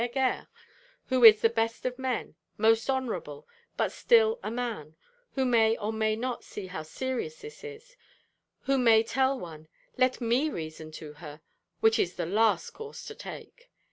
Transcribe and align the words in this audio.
Heger 0.01 0.47
who 1.09 1.23
is 1.23 1.41
the 1.43 1.49
best 1.51 1.85
of 1.85 1.99
men; 1.99 2.33
most 2.57 2.89
honourable, 2.89 3.47
but 3.77 3.91
still 3.91 4.39
a 4.41 4.49
man 4.49 4.95
who 5.33 5.45
may 5.45 5.77
or 5.77 5.93
may 5.93 6.15
not 6.15 6.43
see 6.43 6.65
how 6.65 6.81
serious 6.81 7.41
this 7.41 7.63
is: 7.63 7.95
who 8.61 8.79
may 8.79 9.03
tell 9.03 9.39
one, 9.39 9.67
'Let 9.99 10.19
me 10.19 10.47
talk 10.47 10.55
reason 10.55 10.91
to 10.93 11.13
her,' 11.21 11.41
which 11.81 11.99
is 11.99 12.15
the 12.15 12.25
last 12.25 12.71
course 12.71 13.05
to 13.05 13.13
take! 13.13 13.69